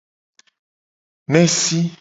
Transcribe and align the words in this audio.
Nesi. 1.33 1.81